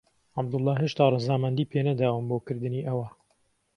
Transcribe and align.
عەبدوڵڵا 0.37 0.73
هێشتا 0.81 1.05
ڕەزامەندیی 1.13 1.69
پێ 1.71 1.79
نەداوم 1.87 2.25
بۆ 2.29 2.37
کردنی 2.47 2.85
ئەوە. 2.87 3.07